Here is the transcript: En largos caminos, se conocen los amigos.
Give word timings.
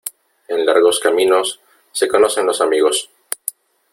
En 0.47 0.65
largos 0.65 0.99
caminos, 0.99 1.59
se 1.91 2.07
conocen 2.07 2.47
los 2.47 2.59
amigos. 2.59 3.11